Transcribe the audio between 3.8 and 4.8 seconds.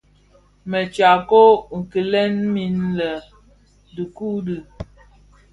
dhikuu.